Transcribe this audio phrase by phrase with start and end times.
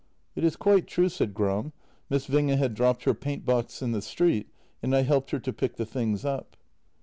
[0.35, 1.73] "It is quite true," said Gram."
[2.09, 4.47] Miss Winge had dropped her paintbox in the street,
[4.81, 6.57] and I helped her to pick the things up."